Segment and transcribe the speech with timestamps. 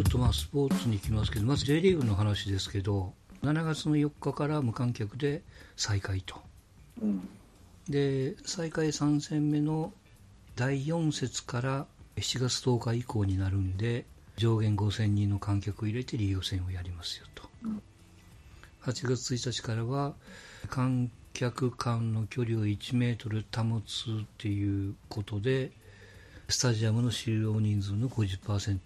[0.00, 3.12] ょっとまあスポーツに行きますけど、まず J リーグの話ですけど、
[3.42, 5.42] 7月の4日から無観客で
[5.76, 6.36] 再開と。
[7.02, 7.28] うん、
[7.88, 9.92] で、再開3戦目の
[10.56, 11.86] 第4節から
[12.16, 14.06] 7月10日以降になるんで、
[14.36, 17.48] 上限5000人の観客を入れてリーグ戦をやりますよと。
[18.82, 20.14] 8月1日からは
[20.68, 25.72] 観客間の距離を1メートル保つっていうことで、
[26.48, 28.78] スタジアムの収容人数の50%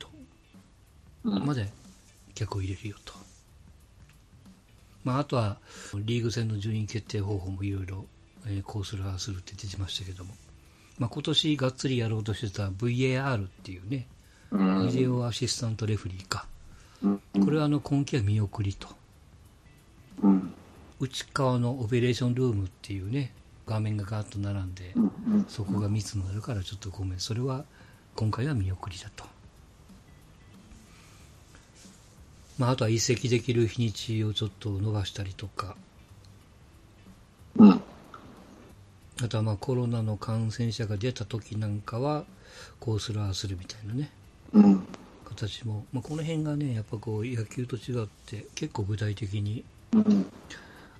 [1.24, 1.70] まで
[2.34, 3.14] 客を入れるよと。
[5.04, 5.58] まあ、あとは
[5.94, 8.06] リーグ戦の順位決定方法もいろいろ、
[8.46, 10.34] えこうするああするって出てましたけども、
[10.98, 14.06] まあ、今年がっつりやろうとしてた VAR っていうね、
[14.52, 16.46] ビデオアシスタントレフリーか、
[17.44, 18.88] これはあの今季は見送りと、
[21.00, 23.32] 内側のオペレーションルームっていうね
[23.66, 24.94] 画面がガーッと並んで、
[25.48, 27.18] そこが密になるからちょっとごめん。
[27.18, 27.64] それは
[28.14, 29.33] 今回は見送りだと。
[32.58, 35.77] まあ、あとは移籍できる日にちをちょっと伸ばしたりとか、
[37.56, 37.83] うん、
[39.22, 42.25] あとはまあコロナの感染者が出た時なんかは
[42.78, 44.10] こうするああするみたいなね、
[44.52, 44.86] うん、
[45.25, 49.64] 形も、まあ、この辺がねやっぱこう野球と違って結構具体的に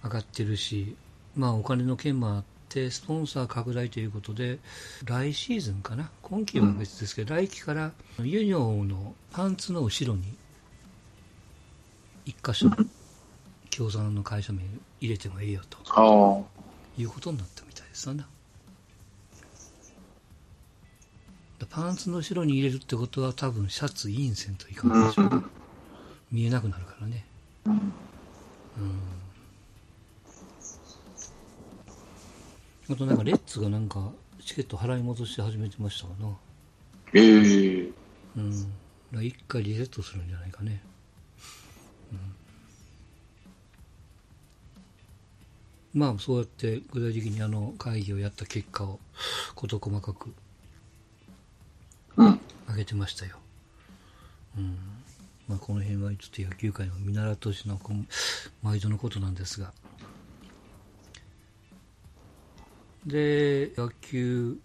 [0.03, 0.97] 上がってるし、
[1.37, 4.59] まあお金の件もあってスポンサー拡大ということで
[5.05, 6.11] 来シーズンかな。
[6.23, 10.25] 今季は別ですけど、来季からユニオンのパンツの後ろに
[12.27, 12.71] 一箇所
[13.77, 14.63] 共産の会社名
[15.01, 16.47] 入れてもええよと。
[16.97, 18.27] いうことになったみたいですわな。
[21.71, 25.23] パンツの後ろに入れるってことは多分シャツインセントいかないでしょ。
[25.23, 25.43] うね、
[26.31, 27.25] 見えなくなるからね。
[27.67, 27.81] うん。
[32.91, 34.13] あとなんかレッツがなんか
[34.45, 36.29] チケット払い戻し始めてましたかな。
[37.13, 37.31] ええ。
[37.33, 37.93] ー、
[38.37, 39.25] うん。
[39.25, 40.83] 一回リセットするんじゃないかね
[45.95, 48.99] まあそうやって具体的にあの会議をやった結果を
[49.55, 50.35] 事細かく
[52.17, 52.39] 挙
[52.77, 53.37] げてましたよ。
[54.59, 54.77] うん
[55.49, 57.79] まあ、この辺はちょっと野球界の見習ってほしいの
[58.63, 59.73] 毎度のことなんですが。
[63.05, 64.57] で、野球、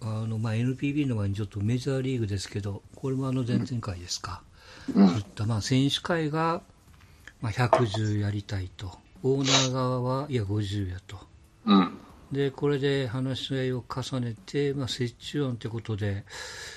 [0.00, 4.42] あの、まあ、NPB の前にちょっとメジャーリーグですけど、これもあの前々回ですか。
[4.92, 6.62] そういった、まあ、選手会が、
[7.40, 9.04] まあ、110やりたいと。
[9.26, 11.16] オーナー側はいや50やと、
[11.64, 11.96] うん、
[12.30, 16.24] でこれで話し合いを重ねて、まあ、折衷案ということで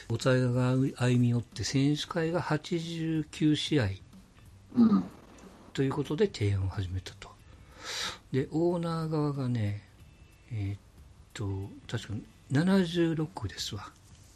[0.09, 3.90] お互いが歩み寄って選手会が89試合、
[4.78, 5.03] うん、
[5.74, 7.30] ということで提案を始めたと。
[8.31, 9.84] でオーナー側がね
[10.52, 10.80] えー、っ
[11.34, 12.13] と確か
[12.53, 13.90] 76ですわ、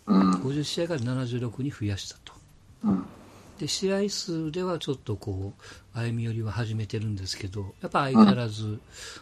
[0.05, 2.33] うん、50試合から76に増やしたと、
[2.83, 3.05] うん
[3.59, 8.79] で試合数ではちょっとこう歩み寄りは始めてるんですけどやっぱ相変わらず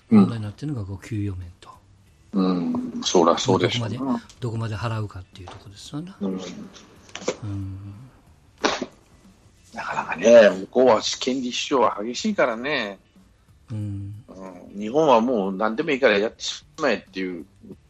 [0.10, 1.70] 問題になってるのがこう給与面と、
[2.34, 7.78] うん、そりゃそうですどこまでどこまで払うかっていうところですよね、うん、うん、
[9.74, 13.00] なかなかね向こうは権利主張は激しいからね、
[13.72, 17.46] うん、うん、日本はもう何でもいいからやってしまえっていう、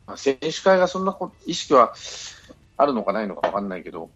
[0.07, 1.93] まあ、選手会がそんな意識は
[2.77, 4.09] あるのかないのか分かんないけど、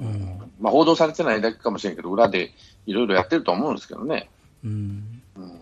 [0.00, 2.52] うんまあ、報道されてないだけかもしれんけど、裏で
[2.86, 4.28] いろいろやってると思うんですけどね。
[4.64, 5.60] うん、うん、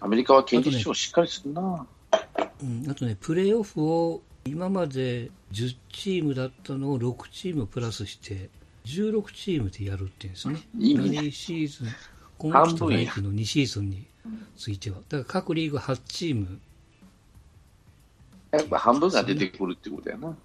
[0.00, 2.50] アメリカは権利主張しっかりするなあと、ね,、
[2.84, 8.50] うん、あとね、プレーオフを今まで10チームだったのを6チームプラスして、
[8.84, 10.60] 16チームでやるっていうんですね。
[10.78, 11.88] いいねシーズン、
[12.38, 14.04] 今季と来季の2シーズンに
[14.56, 14.96] ついては。
[14.96, 16.58] だから各リーグ8チーム。
[18.50, 20.36] やっぱ半分が出てくるってことやな。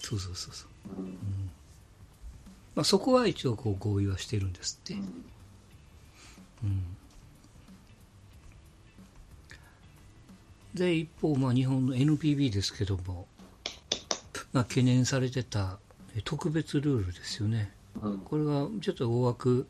[0.00, 0.68] そうそうそうそう。
[0.98, 1.50] うん。
[2.74, 4.94] まあ、そこは一応こう合意はしてるんですって。
[6.62, 6.96] うん、
[10.74, 13.26] で一方、まあ、日本の NPB ですけども、
[14.52, 15.78] まあ、懸念されてた
[16.24, 17.72] 特別ルールですよね、
[18.02, 19.66] うん、これがちょっと大枠、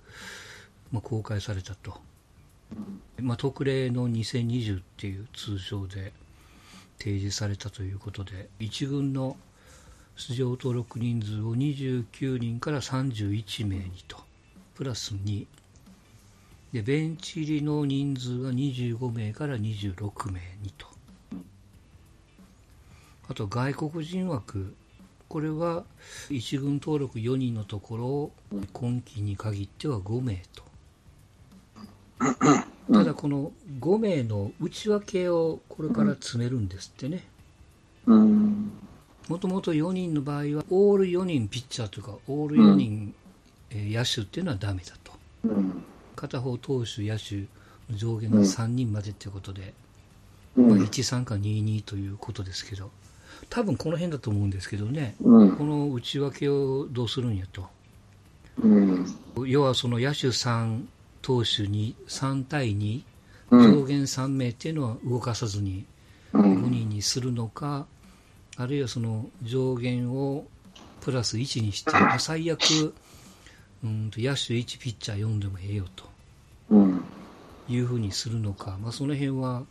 [0.93, 2.01] まあ、公開されたと、
[3.21, 6.13] まあ、特例の2020っていう通称で
[6.99, 9.37] 提示されたということで一軍の
[10.17, 14.17] 出場登録人数を29人から31名にと。
[14.75, 15.47] プラス2
[16.73, 20.87] でベンチ入りの人数が25名から26名にと。
[23.29, 24.75] あと外国人枠。
[25.29, 25.85] これは
[26.31, 28.33] 1軍登録4人のところを
[28.73, 30.65] 今季に限っては5名と。
[32.93, 37.25] ただこの5名の内訳をこれから詰めるんですってね、
[38.07, 38.71] うん。
[39.29, 43.15] もともと4人の場合は、オール4人ピッチャーというか、オール4人
[43.71, 45.13] えー野手っていうのはダメだと。
[45.45, 45.83] うん。
[46.15, 47.37] 片方投手、野手
[47.91, 49.75] の上限が3人までっていうことで、
[50.57, 50.69] うん。
[50.69, 52.91] まあ、13か22ということですけど、
[53.51, 55.65] 多分この辺だと思うんですけどね、うんこ。
[55.65, 57.67] の内訳をどうするんやと。
[58.63, 59.07] うん。
[59.47, 60.85] 要はその野手3、
[61.23, 63.03] 投手2、3対2、
[63.51, 63.73] うん。
[63.81, 65.85] 上限3名っていうのは動かさずに
[66.33, 66.71] う5ん。
[66.71, 67.87] 人にするのか、
[68.59, 70.47] あるいはその上限を
[71.01, 72.61] プラス1にして、まあ最悪、
[73.85, 76.05] うんと野手1、ピッチャー4でもええよと
[76.71, 77.05] うん。
[77.69, 79.65] いうふうにするのか、まあ、その辺は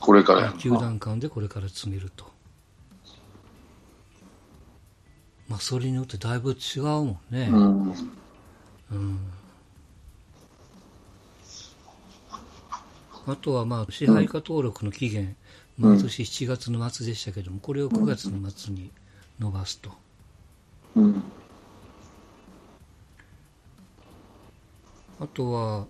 [0.00, 2.26] これからや球団間でこれから詰めると。
[5.48, 7.48] まあ、それによってだいぶ違うもんね。
[7.50, 7.92] うん。
[8.92, 9.18] うん
[13.26, 15.36] あとはまあ支配下登録の期限、うん
[15.78, 18.90] 毎年7月の末でしたけども、これを9月の末に
[19.38, 19.92] 伸ばすと。
[20.96, 21.22] うん。
[25.20, 25.86] あとは、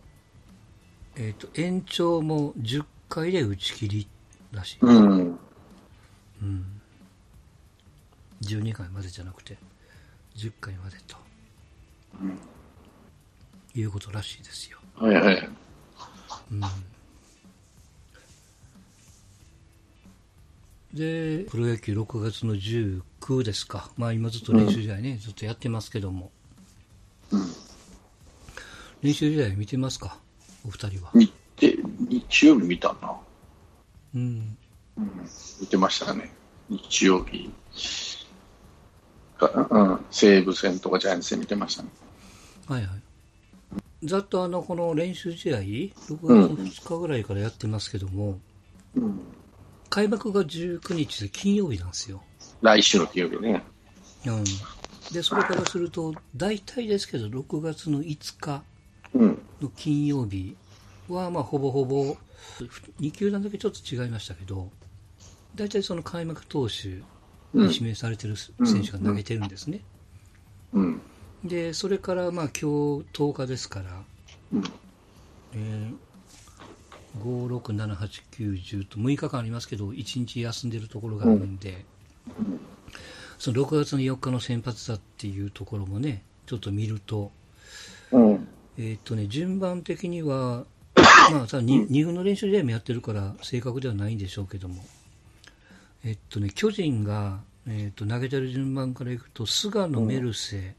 [1.16, 4.08] えっ、と、延長も10回で打ち切り
[4.52, 4.78] らしい。
[4.82, 5.38] うん。
[6.42, 6.80] うん。
[8.42, 9.56] 12回までじゃなくて、
[10.36, 11.16] 10回までと。
[13.74, 14.78] いうことらしいですよ。
[14.96, 15.48] はいはい。
[16.52, 16.60] うん
[20.94, 23.90] で、プロ野球6月の19ですか。
[23.96, 26.30] まあ今ずっと練習試合ね、ずっとやってますけども。
[27.30, 27.40] うん。
[29.02, 30.18] 練習試合見てますか？
[30.66, 31.10] お二人は。
[31.14, 31.76] 見て、
[32.08, 33.16] 日曜日見たな。
[34.14, 34.56] うん。
[35.60, 36.32] 見てましたね。
[36.70, 37.50] 日曜日。
[39.38, 40.00] かうん。
[40.10, 41.90] 西武戦とかジャイアンツ戦見てましたね。
[42.66, 43.02] はいはい。
[44.04, 48.40] ざっとあの、この練習試合、6月2日ぐらいからやってますけども、
[48.94, 49.20] うん。
[49.90, 52.20] 開幕が19日で金曜日なんですよ。
[52.60, 53.62] 来週の金曜日ね。
[54.26, 54.44] うん。
[55.12, 58.62] で、それからすると、大体ですけど、6月の5日
[59.14, 59.38] うん。
[59.60, 60.54] の金曜日
[61.08, 62.16] は、まあ、ほぼほぼ、
[63.00, 64.70] 2球団だけちょっと違いましたけど、
[65.54, 67.04] 大体その開幕投手に
[67.54, 69.80] 指名されてる選手が投げてるんですね。
[70.72, 71.00] うん。
[71.44, 74.04] で、それから、まあ、今日10日ですから、
[74.52, 74.64] うん。
[75.54, 76.07] えー
[77.16, 81.84] 5、6、7、8、9、10と6日間ありますけど、1日休んでるところがあるんで、
[83.38, 87.32] その6月の4日の先発だっていうところもね、ちょっと見ると、
[88.12, 88.48] うん。
[88.78, 90.64] えーっとね、順番的には、
[91.32, 94.84] まあ、さ 2, 2軍の練習試合もやってるから正確ではないんでしょうけども、
[96.04, 100.74] えっとね、巨人が、えーっと投げてる順番からいくと、菅野、メルセ、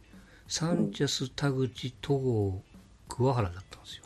[0.47, 2.61] サンチェス、田口、戸郷、
[3.07, 4.05] 桑原だったんですよ。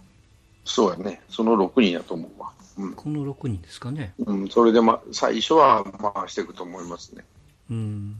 [0.66, 1.22] そうやね。
[1.30, 2.52] その6人やと思うわ。
[2.78, 2.94] うん。
[2.94, 4.14] この6人ですかね。
[4.20, 7.26] うん、それで、ま、最初は回していくと思いますね。
[7.70, 8.16] うん。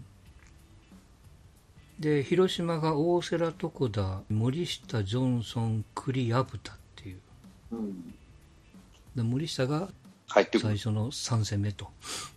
[2.00, 7.20] で、広島が大瀬良床田、森下、ジョンソン、栗、薮田っていう。
[7.72, 8.14] うん。
[9.16, 9.90] で森下が。
[10.28, 11.90] 最初の3戦目と。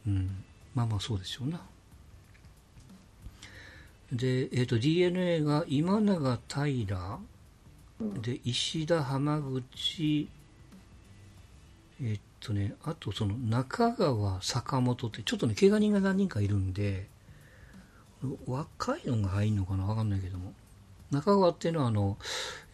[0.06, 0.44] うん。
[0.75, 1.61] まあまあそうでしょうな。
[4.12, 7.19] で、えっ、と、DNA が今永平、
[8.00, 10.28] で、石田浜口、
[12.02, 17.08] えっとね、あとその中川、坂本って、ちょっとね、怪我人が何人かいるんで、
[18.46, 20.52] 若いのが入るのかなわかんないけども。
[21.10, 22.19] 中川っていうのは、あの、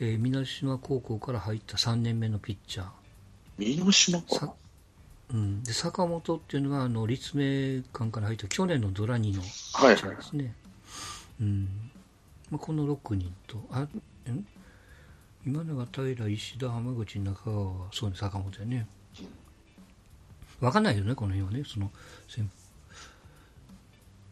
[0.00, 2.88] えー、南島高校から入った3年目のピッチャー。
[3.58, 4.22] 見島
[5.30, 9.94] うん、で坂本っていうのはあの立命館から入った去年のドラニーのピはい。
[9.94, 10.54] ッチャーですね、
[11.40, 11.68] うん。
[12.50, 13.88] まあ、この6人とあん？
[15.44, 18.86] 今永平石田浜口中川はそうね坂本やね
[20.60, 21.90] 分かんないよねこの辺はねその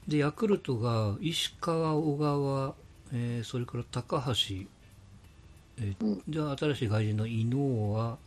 [0.06, 2.74] でヤクルトが石川小川、
[3.12, 4.32] えーそれから高橋、
[5.78, 8.18] えーで新しい外人の伊能は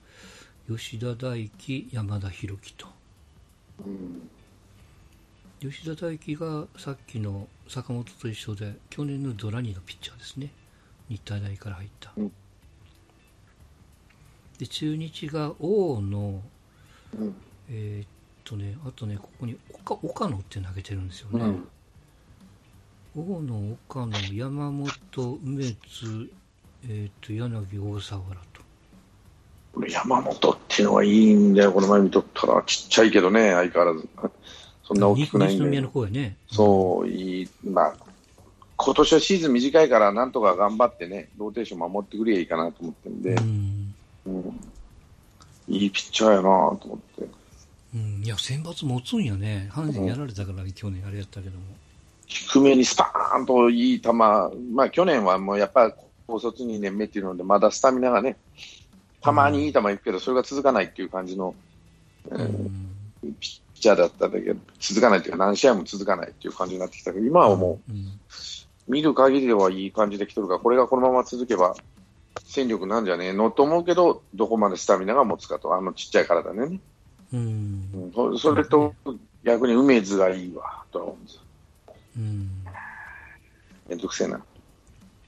[0.68, 2.88] 吉田大輝、山田裕樹と。
[5.60, 10.52] 吉田大輝がさっきの坂本と一緒で、去年のドラニーのピッチャーですね。
[11.10, 12.14] 日体大から入った。
[12.16, 12.32] うん
[14.58, 16.42] で、中日が大野、
[17.20, 17.36] うん。
[17.70, 18.08] えーっ
[18.44, 21.46] とね、あとね、ここに岡岡野って投げてるんですよね。
[21.46, 21.68] うん。
[23.16, 26.30] 大野、岡野、山本、梅津、
[26.88, 28.62] えーっと、柳、大沢原と。
[29.74, 31.72] これ山本っていうのはいいんだよ。
[31.72, 34.08] この前見とったら、ちっちゃいけどね、相変わらず。
[34.84, 35.90] そんな大きくないんでの。
[35.90, 36.38] 方やね。
[36.52, 37.96] そう、いい、まあ、
[38.76, 43.83] 今年はシーズン短いから、なんとか頑張ってね、ローテーション守ってくればいいかなと思ってるんでう、ん。
[44.26, 44.60] うん
[45.68, 47.28] いいピッチャーやなと思って。
[47.96, 49.70] うん、いや、選抜持つんやね。
[49.72, 51.64] 阪神やられたから、去年あれやったけども。
[52.26, 55.94] 低めにスパーンといい球、まあ去年はもうやっぱ
[56.28, 58.38] 高卒2年目っていうので、まだスタミナがね、
[59.22, 61.56] たまにいい球いくけど、それが続かないっていう感じの、
[62.30, 62.90] うえーん
[63.40, 68.00] ピッチャーだったんだけど、続かないっていうか、何試合も続かないっていう感じになってきたけど、今はもうんう、
[68.88, 71.76] 見る限りではいい感じで来てるから、これがこのまま続けば、
[72.44, 73.34] 戦力なんじゃねえ？
[73.34, 76.80] のと思うけど、どこまでスタミナが持つかと、あのちっちゃい体でね。
[77.34, 78.94] うんうんそそれと、
[79.44, 81.42] 逆に梅津がいいわ、とは思うんですよ。
[82.18, 82.64] うん
[83.90, 84.42] めんどくせえな。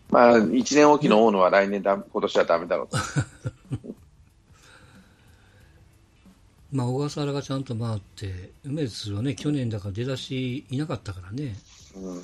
[0.09, 2.97] まあ、一年おきの大野は来年だ、今年はダメだろうと。
[6.71, 11.57] まあ、小笠原がちゃんと回って、梅津はね、去年だから出だしいなかったからね、
[11.95, 12.23] うんうん、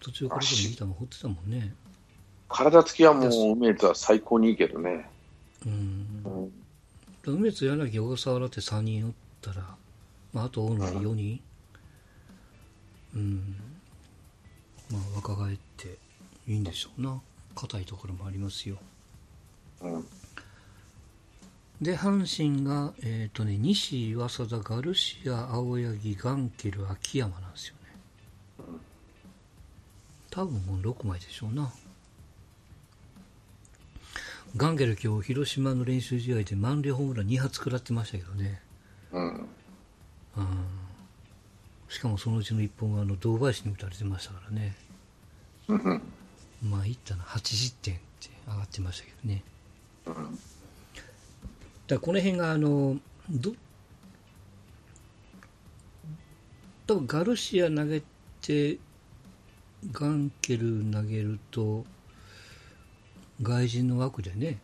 [0.00, 1.74] 途中からでもいい球放ってたもんね。
[2.52, 5.08] 体つきはもう梅津は最高にいいけどね。
[5.66, 6.52] うんうん
[7.24, 9.76] 梅津、柳、小笠原って3人おったら、
[10.32, 11.40] まあ、あと大野で4人、
[13.14, 13.54] うん、
[14.90, 15.98] まあ、若返って
[16.48, 17.20] いいんでしょうな、
[17.54, 18.76] 硬いところもありますよ。
[19.82, 20.08] うん
[21.80, 28.78] で、阪神が、えっ、とね、西、岩貞、ガルシア、青柳、ガンケル、秋山なんですよね。
[30.30, 31.72] 多分もう6枚でしょうな。
[34.56, 38.60] ガンケル今日広島の練習試合で満塁ホームラン2発食らってましたけどね。
[39.12, 39.48] うん
[41.88, 44.74] しかもそのうちの1本はあの堂林に打たれてましたからね。
[46.62, 49.42] まあいったな、80点って上がってましたけどね。
[50.06, 52.96] うんだからこの辺があの
[53.28, 53.54] ど
[56.86, 58.02] 多分ガルシア投げ
[58.40, 58.78] て
[59.90, 61.84] ガンケル投げると
[63.42, 64.58] 外人の枠でね。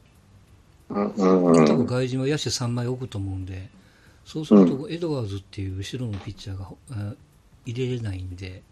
[0.88, 1.06] うん。
[1.12, 3.68] うん多分外人は野手3枚置くと思うんで
[4.24, 7.14] そうするとエドワーズっていう後ろのピッチャーがあ
[7.66, 8.62] 入れれないんで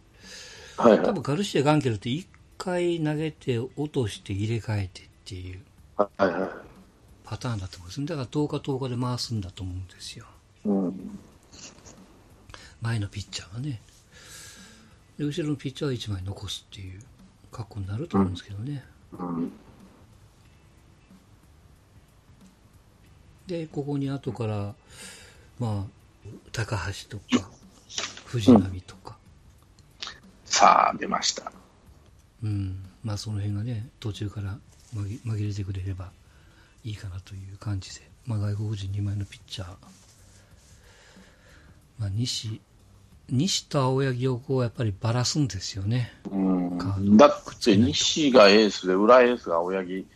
[0.77, 1.03] はいはい。
[1.03, 2.27] 多分ガルシア、ガンケルって1
[2.59, 5.61] 回投げて落として入れ替えてっていう。
[5.97, 10.27] パターンだと思うんですだから10日10日で回すんだと思うんですよ。
[10.65, 11.19] うん。
[12.81, 13.81] 前のピッチャーはね。
[15.19, 17.01] で後ろのピッチャーは1枚残すっていう
[17.51, 18.85] 格好になると思うんですけどね、
[19.19, 19.53] うん
[23.47, 24.75] でここに後から
[25.59, 27.49] まあ高橋とか
[28.27, 29.17] 藤波とか、
[30.45, 31.53] さあ、出ました。
[32.43, 32.77] うん。
[33.05, 34.59] まあその辺がね途中から
[34.95, 36.11] 紛紛れてくれれば
[36.85, 39.69] いいかなという感じで、まあ、外国人2枚のピッチャー、
[41.99, 42.61] まあ、西
[43.29, 46.13] 西と青柳をこうやっぱりばらすんですよね。
[46.31, 47.17] うん。
[47.17, 50.07] だって、西がエースで、裏エースが青柳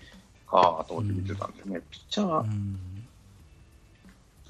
[0.47, 2.79] かと思って見てたんでね、ピッチャーはう、ん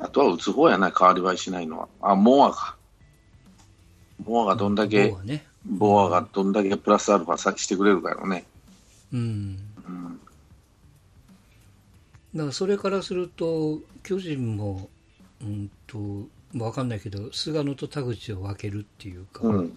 [0.01, 1.89] あとは打つ方やな、変わり映えしないのは。
[2.01, 2.77] あ、モアか。
[4.25, 8.45] モアがどんだけボー、はねボアがどんだけプラスアルファさしてくれるかよね。
[9.13, 10.21] うんうん。
[12.35, 14.89] だからそれからすると巨人も
[15.43, 15.99] うんと
[16.53, 19.77] 分かんないけど菅野と田口を分けるっていうか、うん。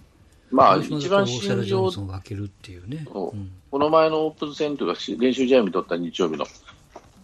[0.51, 6.45] まあ、広一番島だと大瀬良心情ジョンソンを分けるっていうねそううんこの前のオープン戦というか、し練習試合見とった日曜日の、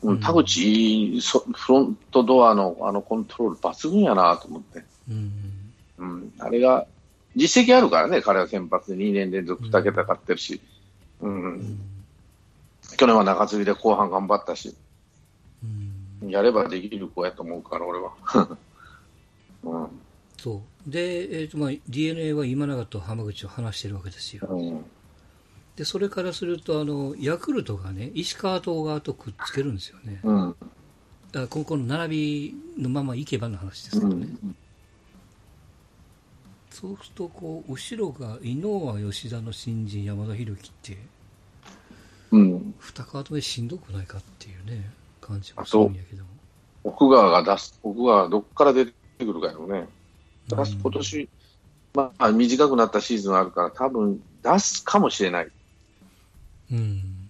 [0.04, 0.16] ううん。
[0.16, 5.32] ん、田口そ、フロントドアのあのコントロール抜群やなと思って、うん。
[5.98, 6.86] うん、あれが、
[7.36, 8.98] 実績あるからね、彼は先発で。
[8.98, 10.62] 2年連続2桁勝ってるし、
[11.22, 11.44] うん。
[11.44, 11.80] うん。
[12.98, 14.76] 去年は中継ぎで後半頑張ったし、
[16.22, 16.30] うん。
[16.30, 18.12] やればできる子やと思うから、俺は。
[19.64, 19.88] うん。
[20.38, 20.90] そう。
[20.90, 24.48] で、えーとまあ、d n a は今永と浜口を話してるわけですよ。
[24.50, 24.86] うん
[25.80, 30.20] でそれからするとあのヤクルトがね石川と小川とくっつけるんですよね。
[30.26, 30.56] うん。
[31.32, 34.56] だからここの並びのままいけばの話ですけどね、うん。
[36.70, 40.98] そうするとこう後ろが井上吉田の新人山田裕貴って
[42.32, 46.24] うん、二カード目しんどくないかっていうね感じもするんやけど。
[46.24, 46.30] も
[46.84, 49.88] 奥川が出す、奥川がどっから出てくるかよね。
[50.50, 50.82] 出すうん。
[50.82, 51.30] 今年、
[51.94, 55.50] まあ、短くなったシーズンあるから、多分出すかもしれない。
[56.72, 57.30] うん。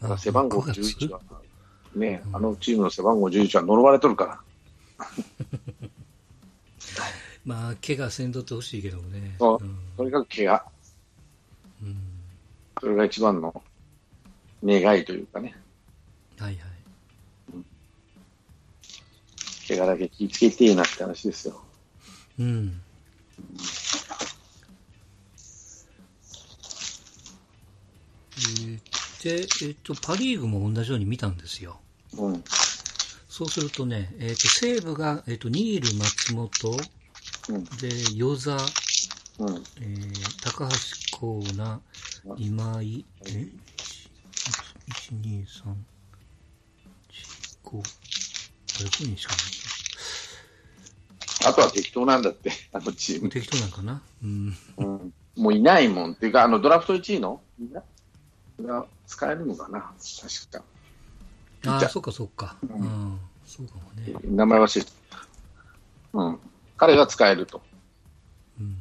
[0.00, 1.20] ただ背番号5月？11は、
[1.94, 2.36] ね、うん。
[2.36, 4.40] あのチームの背番号11は呪われとるから。
[7.44, 9.36] まあ怪我せんとってほしいけどもね。
[9.38, 9.64] そう。
[9.64, 9.78] うん。
[9.96, 10.64] とにかく怪我。
[11.82, 11.96] うん。
[12.80, 13.62] それが一番の
[14.64, 15.54] 願いというかね。
[16.38, 16.62] はいはい。
[19.68, 21.60] 怪我だけ気ぃつけてえなって話ですよ。
[22.38, 22.80] うん。
[23.38, 23.85] えー
[29.22, 31.80] で、えっと、パ・リーグも同じように見たんですよ。
[32.18, 32.44] うん。
[33.28, 36.50] そうするとね、えっと、西武が、えっと、ニール、松本、
[37.48, 37.64] うん。
[37.64, 38.56] で、与座、
[39.38, 39.54] うん。
[39.80, 40.12] えー
[40.42, 40.76] 高橋
[41.16, 41.80] 光成、
[42.38, 43.48] 今井、え
[44.88, 45.76] ?1、2、3、4、
[47.64, 49.34] 5、6人しか
[51.48, 53.22] あとは適当なんだって、あのチーム。
[53.22, 53.30] ない。
[53.30, 54.02] 適当なんかな？
[54.22, 54.56] うん。
[54.78, 56.12] うん、もういないもん。
[56.12, 57.42] っていうか、あの、ドラフト1位の？
[57.58, 57.82] みんな？
[58.62, 59.80] が使えるのかな？
[59.80, 60.64] 確か。
[61.66, 62.56] ああ、そっかそっか。
[62.62, 63.20] ううんん。
[63.44, 64.14] そうかもね。
[64.24, 64.84] 名前は知
[66.12, 66.38] うん。
[66.76, 67.62] 彼が使えると
[68.60, 68.76] うん。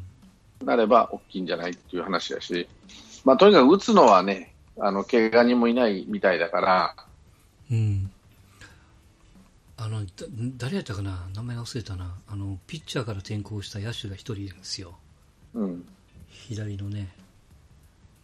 [0.66, 2.68] なれば大きいんじゃないっていう話だし、
[3.24, 6.96] まあ、とにかく打つのはね、あの、怪我人もいないみたいだから、
[7.72, 8.12] うん。
[9.78, 10.12] あの、だ
[10.58, 11.28] 誰やったかな？
[11.36, 12.16] 名前忘れたな。
[12.28, 14.98] あの、ピッチャーから転向した野手が一人いるんですよ。
[15.54, 15.86] うん。
[16.30, 17.14] 左のね。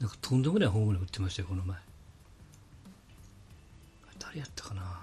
[0.02, 1.78] なんかとんでもないホームラン打ってましたよ、この前。
[4.18, 5.00] 誰やったかな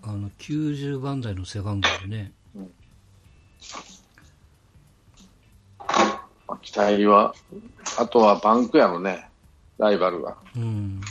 [0.00, 2.32] あの、90番台の背番号でね。
[6.48, 7.34] まあ期待は、
[7.98, 9.28] あとはバンクやろね、
[9.76, 10.38] ライバルは。
[10.56, 10.98] うん。
[11.00, 11.06] で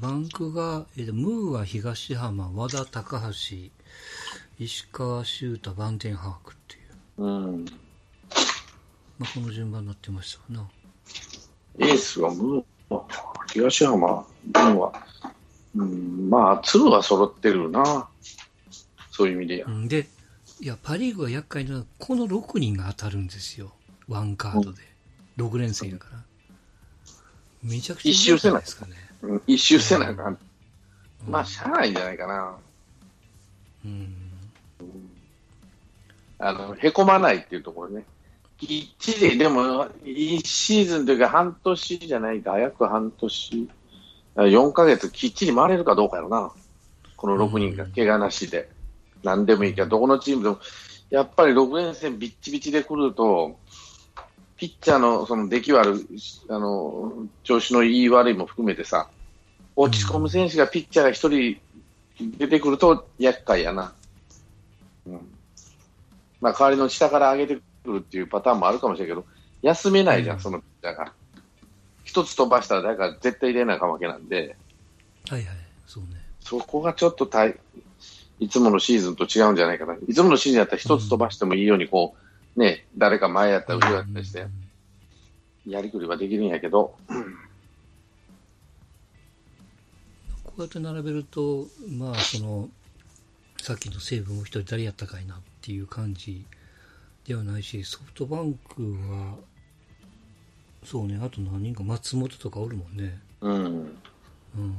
[0.00, 3.70] バンクが、えームーは東浜、和田高橋、
[4.58, 6.78] 石川修太、バンテンハークってい
[7.18, 7.24] う。
[7.24, 7.66] うん。
[9.20, 10.64] まあ、この順番になってましたわ
[11.78, 11.86] な。
[11.86, 13.02] エースはムー、
[13.52, 14.24] 東浜、
[14.54, 14.92] は、
[15.76, 18.08] うん、まあ、鶴は揃ってるな。
[19.10, 20.08] そういう意味でで、
[20.60, 23.72] いや、パ・リーグは厄介なのは、この6人が当たるんですよ。
[24.08, 24.78] ワンカードで。
[25.36, 26.22] 6連戦やから。
[27.62, 28.94] めちゃくちゃ一周せないですかね。
[29.20, 30.38] うん一周せなあかん。
[31.28, 32.56] まあ、しゃあないんじゃないかな。
[33.84, 34.14] うん。
[36.38, 38.04] あの、へこまないっていうところね。
[38.60, 43.68] きっちり、でも、1シーズンというか半年じゃないか、約半年、
[44.36, 46.52] 4ヶ月きっちり回れるかどうかやろな。
[47.16, 48.68] この6人が怪我なしで。
[49.22, 50.58] 何でもいいから、どこのチームでも、
[51.08, 53.58] やっぱり6連戦ビッチビチで来ると、
[54.56, 56.06] ピッチャーのその出来悪い、
[56.50, 59.08] あの、調子のいい悪いも含めてさ、
[59.74, 61.58] 落ち込む選手がピッチャーが一人
[62.36, 63.94] 出てくると厄介やな。
[65.06, 65.20] うん。
[66.42, 69.26] まあ、代わりの下から上げてくるっていうパターンもあるかもしれないけど、
[69.62, 71.12] 休めないじゃん、うんそのピッチャーが。
[72.04, 74.56] 一つ飛ばしたら誰か絶対入れないかもわけなんで、
[75.28, 75.56] はいはい。
[75.86, 76.10] そうね。
[76.40, 77.56] そこがちょっと大
[78.40, 79.94] いつものシーズンと違うんじゃないかな。
[80.08, 82.16] いつものシーズンやったら一つ飛ばしてもいいように、こ
[82.56, 84.46] う、ね、誰か前やったら後ろやったりして、
[85.66, 86.96] やりくりはできるんやけど、
[90.42, 92.70] こうやって並べると、まあ、その、
[93.60, 96.44] さっきの西武もう一人誰やったかいなっていう感じ
[97.30, 99.36] ではないし、ソフトバンクは、
[100.82, 103.20] そうね、あと何人か松本とかおるもんね。
[103.40, 103.56] うん。
[103.56, 104.74] うん。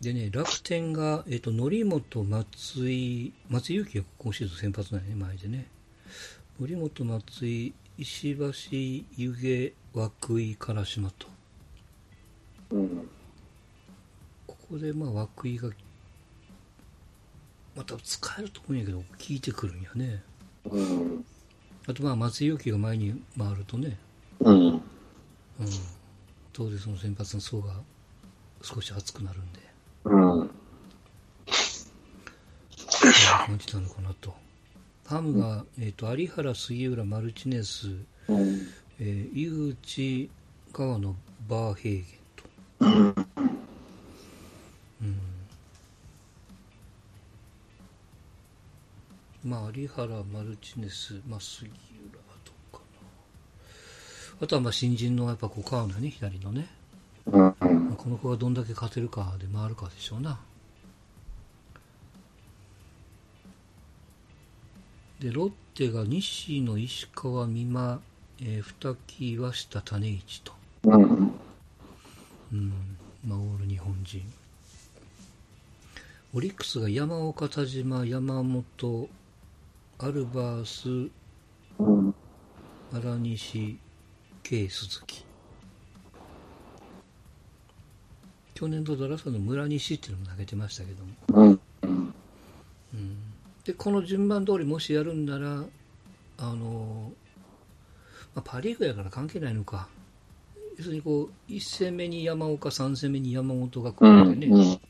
[0.00, 5.68] でね、楽天が、えっ、と、則本、松井、松井裕樹が今シーズン先発なんやね、前でね。
[6.58, 8.46] 則本、松井、石橋、
[9.16, 11.28] 湯気、涌井、唐島と。
[12.70, 13.08] うん。
[14.44, 15.70] ここで、まあ、涌井が、
[17.78, 20.20] また使えると思うんやけど、効いてくるんやね。
[20.68, 21.24] うん。
[21.86, 23.96] あと、まあ、松井裕樹が前に回るとね、
[24.40, 24.66] うん。
[24.66, 24.82] うん。
[26.52, 27.74] 当然その先発の層が
[28.62, 29.60] 少し厚くなるんで。
[30.06, 30.50] うん。
[33.46, 34.34] 感じなのかなと。
[35.04, 37.86] ファムが、えっ、と、有原、杉浦、マルチネス、
[38.26, 38.66] うん。
[38.98, 40.30] えー井口、
[40.72, 41.14] 川野、
[41.48, 42.44] バーヘーゲンと。
[42.80, 43.14] うん。
[43.16, 43.17] うん。
[49.78, 52.82] まあ、有原、マルチネス、まあ、杉浦はどうか
[54.40, 54.44] な。
[54.44, 56.68] あとは、まあ、新人の、やっぱ、こう、川野ね、左のね。
[57.26, 57.40] うん。
[57.40, 57.64] まあ
[57.96, 60.40] この子がどんだけ勝てるかで回るかでしょうな。
[65.20, 68.00] で、ロッテが西野、石川、美馬、
[68.40, 70.52] えー、二木、岩下、種市と。
[70.84, 71.02] うん。
[72.52, 72.72] うん。
[73.26, 74.22] まあ、オール日本人。
[76.34, 79.08] オリックスが山岡、田島、山本、
[80.00, 81.10] アルバース、
[81.80, 82.14] うん。
[82.92, 83.78] 荒西、
[84.44, 85.24] K、鈴木。
[88.54, 91.12] 去年度ドラフトの村西っていうのも投げてましたけども。
[91.28, 91.60] うん。
[91.82, 92.14] うん。
[92.94, 93.16] うん
[93.64, 95.62] でこの順番通りもしやるんなら
[96.38, 97.12] あの、
[98.34, 99.88] まあ、パ・リーグやから関係ないのか
[100.78, 104.50] 要するにこう1戦目に山岡3戦目に山本が来うるんでん。
[104.58, 104.80] ね、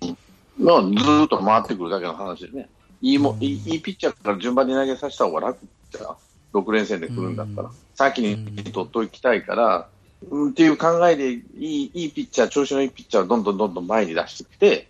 [0.59, 2.69] まあ、ずーっと回ってくるだけの話でね。
[3.01, 5.59] いいも、うんいいピッチャーから順番に投げさせた方が楽
[5.91, 6.17] じゃん
[6.53, 7.69] ？6連戦で来るんだったら。
[7.69, 9.89] うん先に取っときたいから、
[10.31, 14.87] うん、っていう考えでいい、いいピッチャー、調子のいいピッチャーをどんどんどんどん前に出してきて、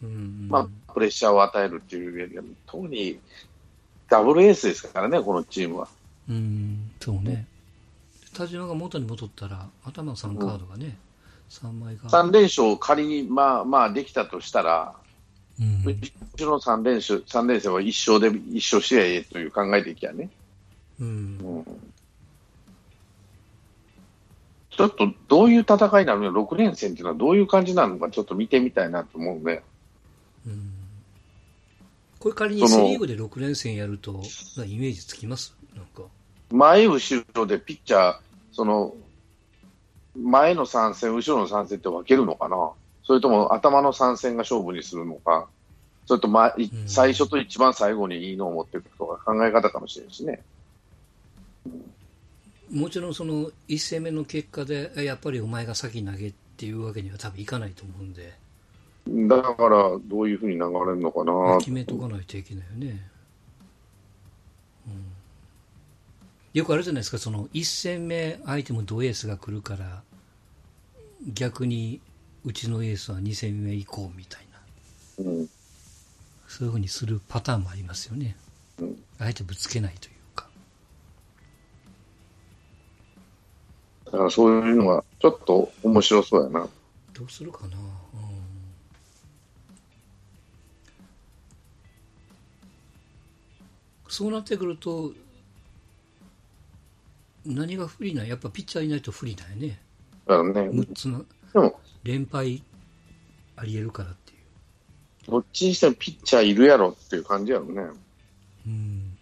[0.00, 3.18] うんまあ、プレッシャーを与えるっていうよりは、特に
[4.08, 5.88] ダブルエースですからね、このチームは。
[6.28, 7.48] うん、そうね。
[8.34, 10.96] 田島が元に戻ったら、頭の3カードがね、
[11.50, 12.04] 3枚が。
[12.08, 14.94] 3連勝、仮にまあまあできたとしたら、
[15.60, 15.94] うんう
[16.36, 20.30] ちの3連勝、三連戦は一勝で、一勝試合という考えでいきゃね。
[21.00, 21.64] うん
[24.70, 29.62] ちょっとどういう戦いになるの ?6 連戦っていうのはどういう感じなのかちょっと見てみたいなと思うね。
[30.46, 30.70] うん
[32.18, 34.22] これ仮にセ・リーグで6連戦やると、
[34.66, 35.54] イメージつきます？
[35.76, 36.04] なんか。
[36.50, 38.16] 前、後ろでピッチャー、
[38.50, 38.94] その、
[40.18, 42.70] 前の3戦、後ろの3戦って分けるのかな？
[43.04, 45.48] それとも頭の3戦が勝負にするのか
[46.06, 50.42] それと、ま、いうん最初と一番最後にいいのを持っていくとか考え方かもしれないしね。
[52.70, 58.34] もちろんその1戦目の結果で、えやっぱりお前が先投げっていうわけには多分いかないと思うんで、
[59.06, 63.10] だから、どういうふうに流れるのかな決めとかないといけないよね。
[64.88, 65.04] うん
[66.54, 70.02] よくあるじゃないですか、その1戦目、相手もドエースが来るから、
[71.26, 72.00] 逆に
[72.44, 74.46] うちのエースは2戦目以降みたい
[75.18, 75.48] な、うん。
[76.46, 78.36] そういうふうにするパターンもありますよね。
[78.78, 80.48] うんあえてぶつけないというか。
[84.06, 86.68] だからそういうのがちょっと面白そうやな。
[87.12, 87.84] どうするかな、うん
[94.08, 95.12] そうなってくると
[97.44, 98.28] 何が不利なん？
[98.28, 99.76] やっぱピッチャーいないと不利だよねね、
[100.28, 102.62] 6つのでも、連敗
[103.56, 107.82] ありえるからっていうどっちにしてもピッチャーいるやろっていう感じやろね。
[108.66, 109.16] うん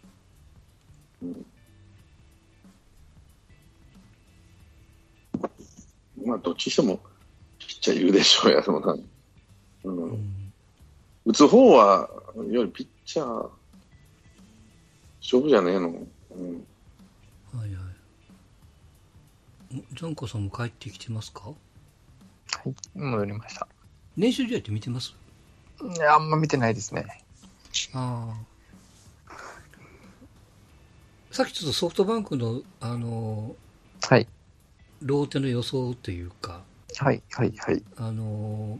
[6.24, 7.00] まあ、どっちにしても
[7.58, 8.96] ピッチャーいるでしょうやろな。
[9.84, 10.52] うんうん
[11.24, 12.10] 打つ方は、
[12.50, 13.48] よりピッチャー、
[15.20, 15.86] 勝負じゃねえの。
[15.88, 16.66] うん、
[17.56, 17.84] はいはい
[19.72, 21.52] おジャンコさんも帰ってきてますか？
[22.64, 23.66] はい、戻りました。
[24.16, 25.14] 練習試合って見てます？
[25.82, 27.06] いや、あんま見てないですね。
[27.94, 28.34] あ
[29.28, 29.34] あ
[31.30, 33.56] さっきちょっとソフトバンクのあの
[34.02, 34.28] はい、
[35.00, 36.60] ローテの予想というか、
[36.98, 37.82] はい、はい、はい。
[37.96, 38.78] あの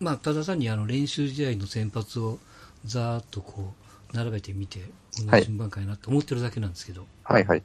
[0.00, 2.38] まあ、ただ単にあの練習試合の先発を
[2.84, 3.74] ざーっとこ
[4.12, 4.80] う並べてみて、
[5.16, 7.62] この順番かいなと思ってるだけなんですけど、はい、はい。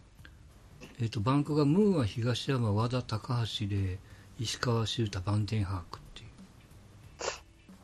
[1.02, 4.00] えっとバンクがムーア、東山、和田、高橋で
[4.40, 6.30] 石川修太、バンテンハークっていう、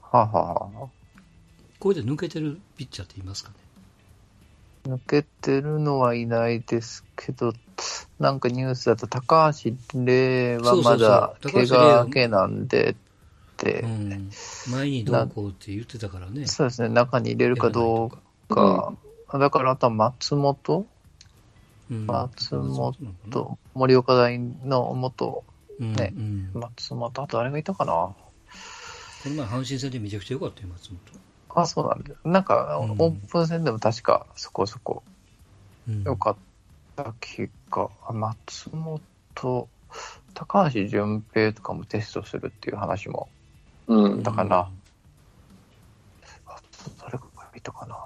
[0.02, 0.86] はあ、はあは。
[0.86, 0.88] あ、
[1.80, 3.52] これで抜けてるピッチャーって言いますか
[4.86, 4.96] ね？
[4.96, 7.54] 抜けてるのはいないですけど、
[8.20, 12.96] なんかニュースだと高橋礼はまだ怪我明けなんでっ
[13.58, 14.30] て、うん、
[14.72, 16.48] 前にどうこうって言ってたからね。
[16.48, 18.10] そうですね、中に入れるかどう
[18.54, 18.94] か、
[19.34, 20.86] だからあとは松本。
[21.92, 22.08] うん。
[22.08, 25.44] 松本盛岡大の元、
[25.80, 28.16] うんねうん松本、あと誰がいたかなこ
[29.30, 30.92] の前、阪神戦でめちゃくちゃ良かったよ、松
[31.54, 31.62] 本。
[31.62, 32.14] あ、そうなんだ。
[32.24, 35.04] なんか、うんオープン戦でも確かそこそこ
[35.88, 36.36] うん良かっ
[36.96, 39.70] た気が、あ松本、
[40.34, 43.30] 高橋純平とかもテストするっていう話も、
[43.88, 44.24] うん。
[44.24, 44.70] だから
[46.48, 47.24] あと誰が
[47.56, 47.98] いたかな。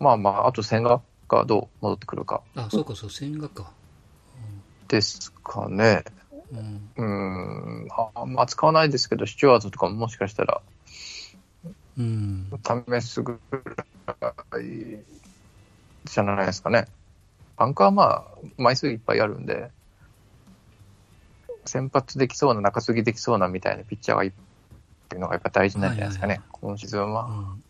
[0.00, 3.70] まあまあ、あと千賀がどう戻ってくるかあ、そうか、そう、千賀か。
[4.88, 6.04] ですかね。
[6.52, 6.90] うん。
[6.96, 10.62] うーん、ああんま使わないですけど、スチュワーズとかももしかしたら
[11.98, 12.50] うん。
[12.90, 15.04] 試すぐらい
[16.04, 16.86] じゃないですかね。
[17.56, 18.28] バンクはまあ、
[18.58, 19.70] 枚数いっぱいあるんで、
[21.64, 24.32] 先発できそうな、中継ぎできそうなみたいなピッチャーがいっ
[25.08, 27.24] ていうのがやっぱ大事なんじゃないですかね、はいはい今シーズンは。
[27.26, 27.30] う
[27.60, 27.64] ん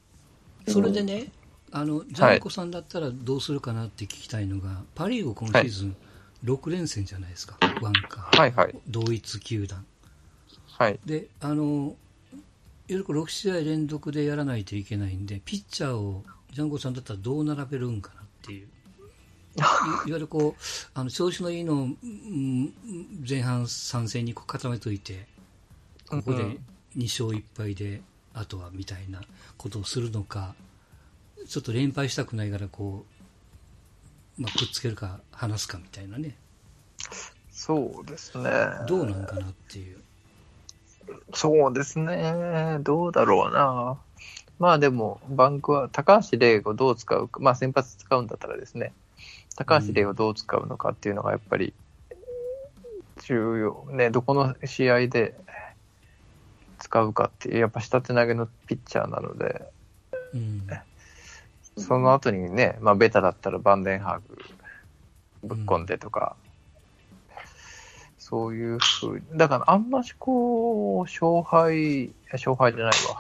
[0.67, 1.27] それでね、
[1.73, 5.97] あの、ジャンコさんだったらどうするかなって聞きたいのが、パ・リーグ今シーズン
[6.45, 8.39] 6連戦じゃないですか、ワンカー。
[8.39, 8.75] はいはい。
[8.87, 9.85] 同一球団。
[10.73, 11.01] はい。
[11.07, 11.97] で、あの、
[12.89, 18.67] よく6試合連続でやらないといけないんで、ピッチャーをジャンコさんだったらどう並べるんかなっていう。
[18.67, 18.69] い
[19.57, 20.63] いわゆるこう、
[20.95, 22.75] あの、調子のいいのを、うん
[23.27, 25.27] 前半3戦に固めといて、
[26.07, 26.65] ここでうん
[26.97, 28.03] 2勝1敗で、
[28.35, 29.23] あとはみたいな
[29.57, 30.55] ことをするのか、
[31.49, 33.14] ちょっと連敗したくないから、こう、
[34.39, 36.37] まあ、くっつけるか、離すかみたいなね、
[37.51, 38.51] そうですね。
[38.89, 39.99] どうなんかなっていう。
[41.33, 42.79] そうですね。
[42.81, 43.99] どうだろうな。
[44.59, 48.93] まあでも、バンクは高橋礼をどう使うか、まあ先発使うんだったらですね、
[49.57, 51.73] 高橋礼をどう使うのかっていうのがやっぱり
[53.23, 53.87] 重要。
[53.91, 55.35] ね、どこの試合で
[56.79, 59.63] 使うかっていう、やっぱ下手投げのピッチャーなので、
[60.35, 60.67] うん。
[61.77, 64.39] その後にね、まあ、ベタだったらバンデンハーグ
[65.43, 66.37] ぶっ込んでとか、
[68.19, 73.19] そういうふうに、だからあんましこう、勝敗、勝敗じゃないわ。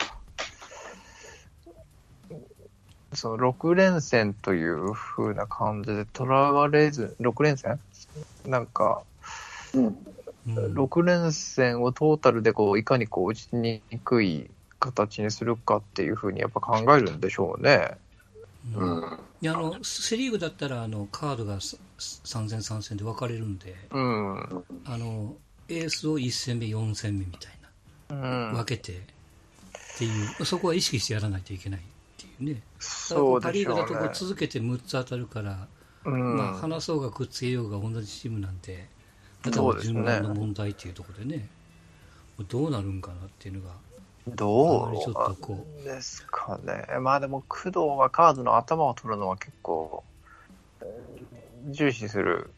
[3.12, 7.78] その6連戦というふうな感じでとらわれず、6連戦？
[8.46, 9.02] なんか、
[9.74, 9.86] うん。
[9.86, 9.96] うん
[10.46, 17.96] 6連戦をトータルでこういかにこう打ちにくい形にするかっていうふうにやっぱ考えるんでしょうね。
[18.72, 19.18] うんうん。
[19.40, 24.64] いやあのセ・リーグだったらあのカードが3戦3戦で分かれるんでうん。
[24.86, 25.36] あの
[25.68, 27.52] エースを1戦目4戦目みたい
[28.08, 30.08] なうん分けてってい
[30.40, 31.82] う、そこは意識してやらないといけないっ
[32.16, 34.10] ていうねそうパ・リーグだとこう。
[34.12, 35.68] 続けて6つ当たるから、
[36.04, 38.88] うんまあ、離そうがくっつけようが同じチームなんで
[39.46, 41.48] あと順番の問題っていうところでね
[42.48, 43.74] どうなるんかなっていうのが
[44.26, 46.86] どあまりちょっとこうですかね。
[47.00, 50.02] まあでも、工藤はカードの頭を取るのは結構、
[51.66, 52.50] 重視する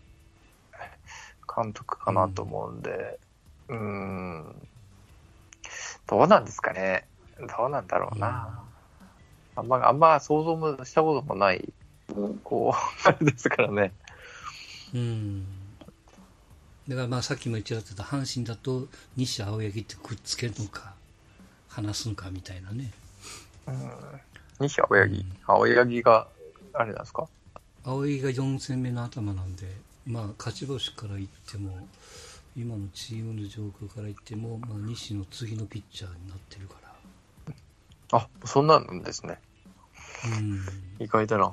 [1.54, 3.18] 監督かなと思うんで、
[3.68, 4.68] うーん、
[6.06, 7.06] どうなんですかね。
[7.58, 8.62] どうなんだろうな。
[9.56, 11.72] あんま、あんま想像もしたこともない、
[12.44, 13.92] こう、あれですからね。
[14.94, 15.46] うん
[16.88, 20.94] だからまあさっきも言ってた阪神だと西青柳ってくっつけるのか
[21.76, 22.90] 離すのかみたいなね。
[23.66, 23.90] うん、
[24.60, 26.26] 西青柳、青柳が、
[26.72, 27.28] あれなんですか？
[27.84, 29.70] 青柳が4戦目の頭なんで
[30.06, 31.86] まあ勝ち星から言っても
[32.56, 38.18] 今のチームの状況から言っても、まあ、西の次のピッチャーになってるから。
[38.18, 39.38] あ、そんなんですね。
[40.38, 40.64] うん。
[40.98, 41.52] 意外だな。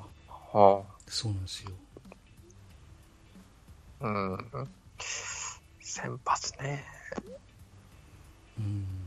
[0.52, 1.70] はそうなんですよ。
[4.00, 4.68] あ、うん。
[5.80, 6.84] 先発ね。
[8.58, 8.86] うん。
[8.86, 9.03] 先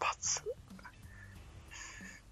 [0.00, 0.42] 発。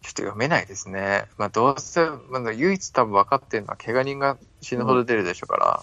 [0.03, 1.25] ちょっと読めないですね。
[1.39, 5.83] まあどうせ、まだ唯一多分分かってるのは怪我人が死ぬほど出るでしょうから、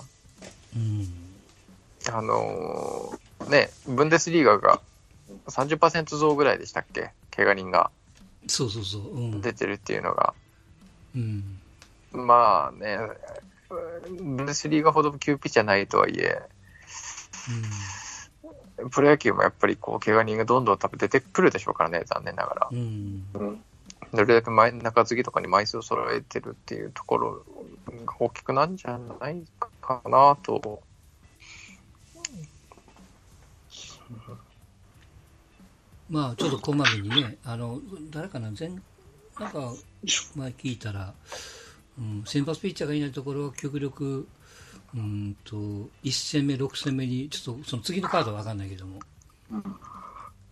[0.76, 1.08] うん。
[2.12, 4.80] あのーね、ブンデスリーガが
[5.48, 7.12] 30%増ぐらいでしたっけ？
[7.36, 7.90] 怪我人が。
[8.48, 9.02] そうそうそう。
[9.16, 9.42] うん。
[9.42, 10.34] 出てるっていうのが。
[11.16, 11.60] うん。
[12.12, 12.98] まあね、
[13.70, 16.42] ブンデスリーガほど急ピッチャーないとはいえ、
[18.90, 22.70] プロ野球もやっぱりこう、怪我人がどんどん多分出てくるでしょうからね、残念ながら。
[22.72, 23.24] うん。
[24.14, 27.46] どれだけ前中継ぎとかに枚数を揃えてるっていうところ
[28.06, 29.42] が大きくなんじゃない
[29.80, 30.82] かなと。
[36.10, 39.74] まあちょっとこまめにねあの誰かな前なんか
[40.36, 41.14] 前聞いたら、
[41.98, 44.28] うん、先発ピッチャーがいないところは極力
[44.96, 45.56] うんと
[46.04, 49.00] 1戦目6戦目にちょっとその次のカードは分かんないけども、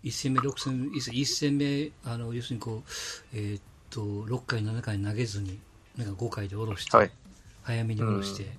[0.03, 2.89] 1戦目6戦目1戦目あの要するにこう
[3.33, 5.59] えーっと6回7回投げずに
[5.97, 7.11] なんか5回で下ろして、はい。
[7.63, 8.49] 早めに下ろして、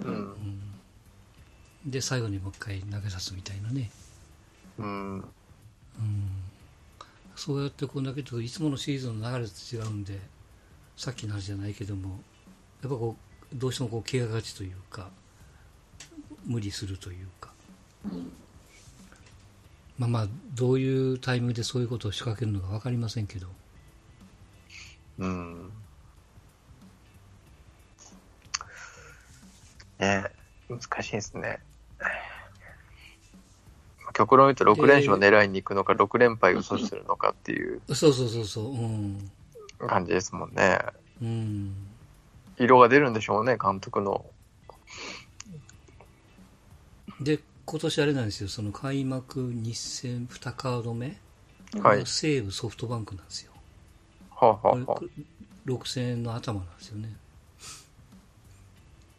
[0.00, 0.14] うん。
[0.14, 0.60] うん
[1.86, 3.90] で最後にもう一回投げさすみたいなね
[4.78, 5.14] うん。
[5.18, 5.24] うん
[7.36, 10.18] そうやってこう投げていつものシーズンの流れと違うんで
[10.96, 12.20] さっきの話じゃないけども
[12.82, 13.25] やっぱこう
[13.56, 15.08] どうしてもこう怪我がちというか
[16.44, 17.50] 無理するというか、
[19.98, 23.48] まあまあどういうタイミングでそういうことを仕掛けるのか分かりませんけど
[25.18, 25.70] うん。
[29.98, 30.24] ね
[30.68, 31.58] 難しいですね。
[34.12, 39.30] 極論言うと6連勝を狙いに行くのか、6連敗を阻止するのかっていうそうそうそうそううん
[39.86, 40.78] 感じですもんね。
[41.20, 41.85] うん
[42.58, 44.24] 色が出るんでしょうね、監督の。
[47.20, 51.16] で今年あれなんですよその開幕2戦2カード目
[51.80, 53.52] はいが西武ソフトバンクなんですよ
[54.30, 55.00] はあ、はあは
[55.66, 57.16] 6戦の頭なんですよね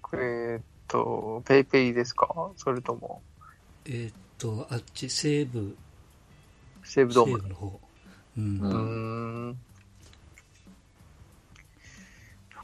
[0.03, 2.51] あ、えーっと、ペイペイですか？
[2.55, 3.21] それとも、
[3.85, 5.75] えーっと、あっち、西部、
[6.83, 7.37] 西西武ドーム。
[7.39, 7.79] 部の方。
[8.37, 8.59] うん。
[8.59, 8.67] う
[9.49, 9.57] ん。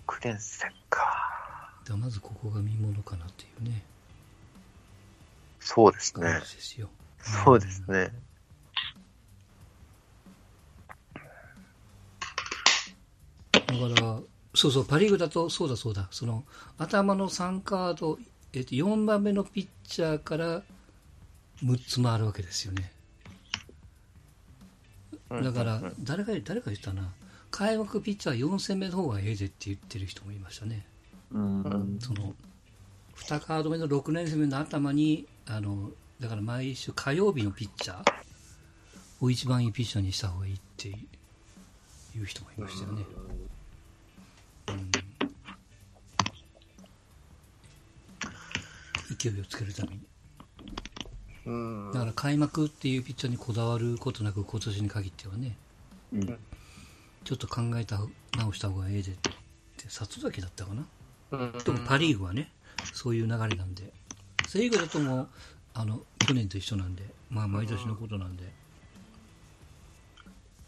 [0.08, 1.02] 6連戦か。
[1.86, 3.84] だまずここが見ものかなっていうね、
[5.60, 6.90] そうですねですよ。
[7.20, 8.12] そうですね。
[13.52, 14.20] だから、
[14.56, 16.44] そうそう、パ・リーグだと、そうだそうだ、その、
[16.78, 18.20] 頭の3カード、
[18.54, 20.62] えっと、4番目のピッチャーから
[21.64, 22.92] 6つ回るわけですよね。
[25.30, 27.12] だから、誰が、誰が言ったな、
[27.54, 30.88] 開幕ピッチャー4戦目の方がええでって言ってる人もいましたね。
[31.32, 32.00] うん。
[32.02, 32.34] その
[33.16, 38.04] 2カード目の6年生目の頭にあのだから毎週火曜日のピッチャー
[39.22, 40.94] を一番いいピッチャーにした方がいいってい
[42.20, 43.06] う人もいましたよね。
[44.70, 44.92] うん
[49.16, 50.00] 勢いをつけるために。
[51.46, 55.56] うんだから開幕っていうピッチャーにこだわることなく今年に限ってはね、
[56.14, 56.40] うん
[57.24, 58.00] ちょっと考えた
[58.38, 59.32] 直した方がええでって、
[59.88, 60.86] 里崎だったかな。
[61.32, 61.52] うん。
[61.64, 62.52] 特にパ・リーグはね、
[62.94, 63.92] そういう流れなんで、
[64.48, 65.28] セ・リーグだともう
[65.74, 68.44] あの去年と一緒なんで、まあ、毎年のことなんで、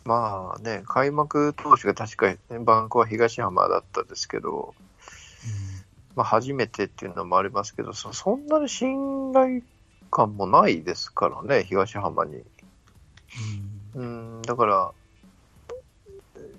[0.05, 4.75] まあね、開幕投手が確か、ね、バンクは東浜だったんですけど、
[6.15, 9.61] まあ、初めてっていうのもありますけど、そそんなに信頼
[10.11, 12.43] 感もないですからね、東浜に。
[13.95, 14.37] うん。
[14.37, 14.91] うん、だから、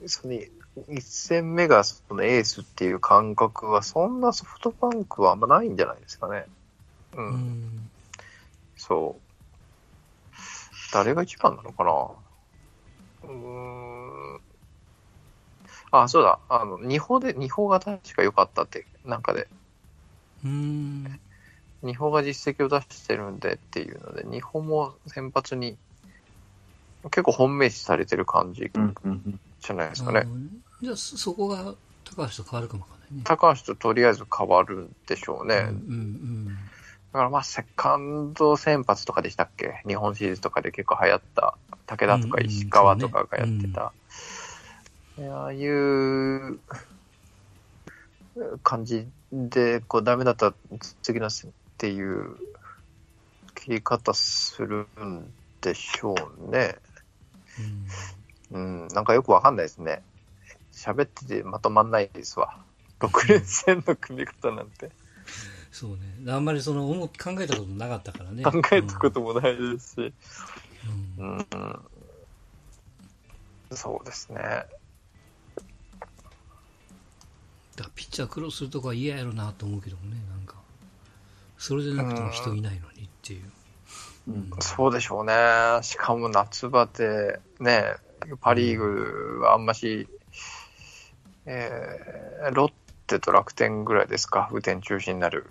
[0.09, 0.49] その1
[1.01, 6.47] 戦目がそのエースっていう感覚は、そんなソフトバンクはあんまないんじゃないですかね。
[7.15, 7.91] う、うんん
[8.77, 9.27] そう。
[10.93, 11.93] 誰が一番なのかな
[13.25, 14.41] うーん。
[15.91, 16.39] あ、そうだ。
[16.49, 19.49] あの、二歩で、二歩が確か良かったって、なんかで。
[20.45, 21.21] うん
[21.83, 25.77] 二歩が実績を出してるんでっていうので、二歩も先発に
[27.11, 30.27] 結構本命視されてる感じうんうんじゃないですかね。
[30.81, 31.75] じゃあそそこが
[32.05, 33.23] 高橋と変わるかもわかんないね。
[33.25, 35.57] 高橋ととりあえず変わるんでしょうね。
[35.57, 36.59] うんうん
[37.13, 39.81] だからまあ、セカンド先発とかでしたっけ？
[39.87, 43.93] 日本シリーズとかで結構流行った、武田とか石川とかがやってた。
[45.17, 46.59] いやああいう
[48.63, 50.55] 感じで、こう、ダメだったら
[51.01, 51.31] 次のっ
[51.79, 52.37] ていう
[53.55, 56.15] 切り方するんでしょ
[56.47, 56.77] うね。
[57.59, 57.87] うん
[58.53, 60.03] うん、なんかよくわかんないですね。
[60.73, 62.59] 喋っててまとまんないですわ。
[63.01, 64.91] 6連戦の組み方なんて。
[65.73, 66.33] そうね。
[66.33, 68.43] あんまりその思っ考えたことなかったからね。
[68.43, 70.13] 考えたこともないですし。
[71.19, 71.57] うんうんう
[73.75, 74.41] ん、そうですね。
[77.77, 80.57] だピッチャー苦労するとこは嫌やろなと思うけどもね、なんか。
[81.59, 83.43] それでなくても人いないのにっていう。
[84.29, 85.33] うんそうでしょうね。
[85.83, 87.95] しかも夏場で、ね、
[88.41, 90.09] パ・リーグはあんまし、
[91.47, 92.73] えーロッ
[93.07, 95.47] テと楽天ぐらいですか、雨天中止になる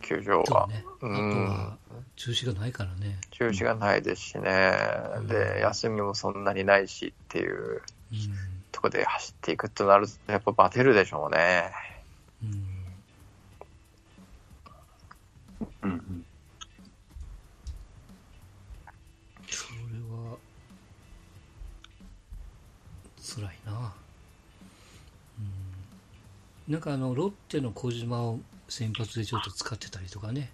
[0.00, 0.68] 球場は。
[1.00, 1.78] そうんは、
[2.16, 3.18] 中止がないからね。
[3.30, 4.74] 中止がないですしね、
[5.16, 8.62] うんで、休みもそんなにないしっていううん。
[8.70, 11.72] とこで走っていくとなると、やっぱバテるでしょうね。
[12.42, 12.72] うん。
[15.82, 16.24] うん
[23.34, 23.92] 辛いな。
[26.68, 26.72] うん。
[26.72, 30.50] なんかあの、ロッテの小島を先発でちょっと使ってたりとかね。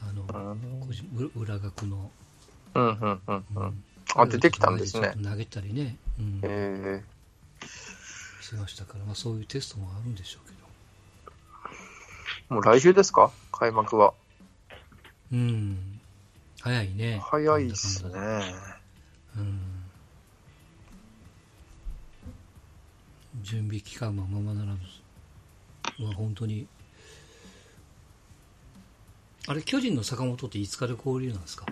[0.00, 2.10] あの、うん、小島う裏学の。
[2.74, 3.20] うん、うん、うん。
[3.36, 3.84] ううんん
[4.16, 5.96] あ出てきたんですね投げたりね。
[6.20, 6.40] うん。
[6.44, 7.02] え
[8.40, 10.58] しましたから、まあそういうテストもあるんでしょうけど。
[12.50, 13.32] ー、もう来週ですか？
[13.50, 14.14] 開幕は。
[15.32, 16.00] うん。
[16.60, 17.20] 早いね。
[17.24, 18.10] 早いっすね。
[19.36, 19.73] うん。
[23.44, 24.80] 準備期間もままならず。
[26.02, 26.66] まあ本当に。
[29.46, 31.66] あれ、巨人の坂本っていつから交流なんですか？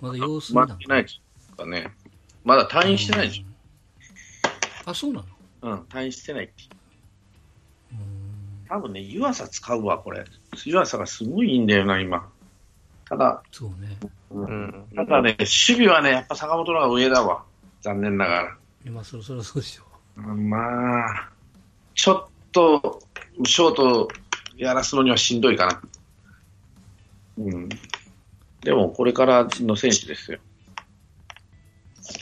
[0.00, 1.20] まだ様子見なのまだないです
[1.56, 1.92] かね。
[2.42, 5.26] まだ退院してないでしうんあ、そうなの？
[5.62, 5.70] ょ。
[5.72, 6.54] うん、退院してないって。
[7.92, 7.98] うん。
[8.68, 10.24] 多分ね、湯浅使うわ、これ。
[10.64, 12.28] 湯浅がすごいいいんだよな、今。
[13.04, 13.98] ただ、そうね。
[14.30, 14.86] ううんん。
[14.96, 17.44] ただね、守備はね、やっぱ坂本の方が上だわ。
[17.82, 18.42] 残念なが
[18.84, 18.92] ら。
[18.92, 19.85] まあそろそろそうでしょうん
[20.16, 21.30] まあ、
[21.94, 23.02] ちょっと、
[23.44, 24.08] ショート
[24.56, 25.82] やらすのにはしんどいかな。
[27.38, 27.68] うん。
[28.62, 30.38] でも、これからの選手ですよ。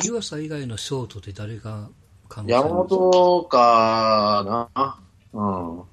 [0.03, 0.07] う。
[0.07, 1.89] 湯浅以外のショートって誰が
[2.29, 4.99] 可能性あ山本かな？
[5.33, 5.79] うん。
[5.79, 5.85] うん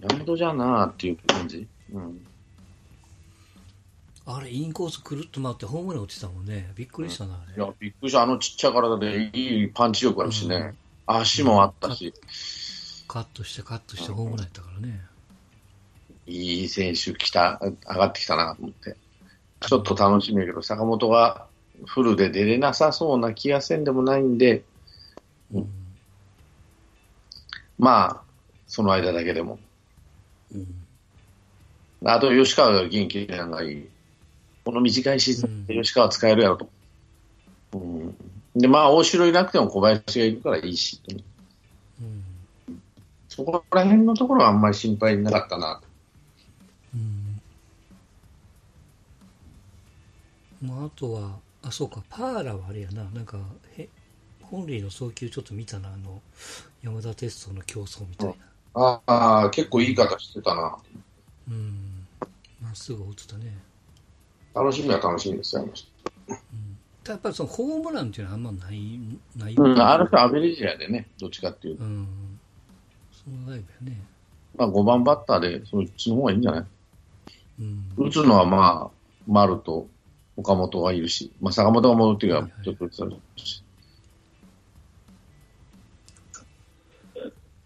[0.00, 1.68] 山本じゃなっていう感じ？
[1.92, 2.26] うん。
[4.36, 6.70] あれ、インコースくるっと回ってホームラン打ってたもんね。
[6.74, 7.56] びっくりしたな、あれ。
[7.56, 8.22] いや、びっくりした。
[8.22, 10.74] あのちっちゃい体でいいパンチ力あるしね。
[11.06, 12.14] 足もあったし、
[13.08, 15.00] カットしてカットしてホームランやったからね。
[16.26, 18.96] いい選手来た、上がってきたなと思って。
[19.60, 21.46] ちょっと楽しみやけど、坂本が
[21.86, 24.62] フルで出れなさそうな気がせんでもないんで、
[25.52, 25.68] うん。
[27.78, 28.22] まあ、
[28.66, 29.58] その間だけでも。
[30.54, 30.66] うん。
[32.04, 33.88] あと、吉川が元気なのがいい。
[34.70, 36.70] この短いシーズンで吉川使えるやろと。
[37.74, 38.16] うん。
[38.54, 41.00] で、まあ、大城いなくても小林がいるからいいし、
[42.00, 42.80] うん。
[43.28, 45.80] そこら辺のところはあんまり心配なかったな。
[46.94, 47.40] うん。
[50.62, 53.40] まあ、あとは、あ、そうか、パーラはあれやな、なんか、
[53.76, 53.88] へ
[54.40, 56.22] 本塁の送球ちょっと見たな、あの、
[56.80, 58.34] 山田哲人の競争みたいな。
[58.74, 60.78] ああ、結構いい方してたな。
[61.48, 62.06] うん。
[62.62, 63.69] まっすぐ打ってたね。
[64.54, 65.68] 楽しみは楽しみですよ。
[67.08, 69.00] やっぱりそのホームランっていうのはあんまない、
[69.36, 71.84] ないうん、ある人アベレージやでね、どっちかっていうと。
[71.84, 72.38] うん。
[73.12, 73.64] そのね。
[74.56, 76.64] まあ5番バッターで、そっちの方がいいんじゃない？
[77.60, 77.92] うん。
[77.96, 78.96] 打つのはまあ、
[79.26, 79.88] 丸と
[80.36, 82.96] 岡本はいるし、まあ坂本が戻ってからちょっと打つ
[83.42, 83.62] し。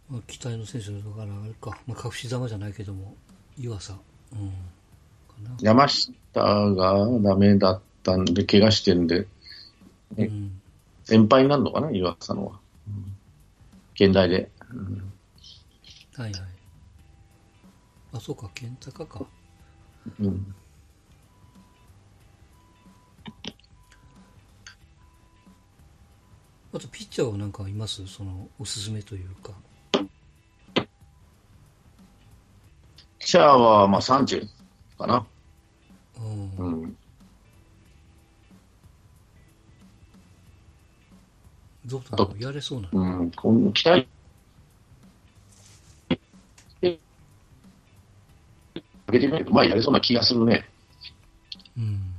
[0.09, 3.14] まあ、期待の選手だからあれか、まあ、隠し玉じゃないけども、
[3.59, 3.95] 湯浅。
[4.32, 4.53] うん。
[5.61, 9.26] 山下がダメだったんで、怪我してるんで、
[10.16, 10.61] えうん。
[11.05, 12.61] 先輩になるのかな、岩佐のは。
[12.89, 13.16] うん
[13.95, 14.51] 現代で。
[14.72, 15.12] うん
[16.16, 16.41] はいはい。
[18.12, 19.24] あ、そうか、健高か。
[20.20, 20.55] うん
[26.72, 28.05] あと、ピッチャーはなんかいます？
[28.09, 29.53] その、おすすめというか。
[29.93, 30.07] ピッ
[33.20, 34.63] チャーは、まあ、サンチェス
[34.99, 35.26] かな。
[36.18, 36.82] うん。
[36.82, 36.97] うん。
[41.86, 43.30] どうだろうやれそうなのうん。
[43.32, 44.09] この期待。
[49.07, 50.68] かけてみると、まあ、やれそうな気がするね。
[51.76, 52.14] うん。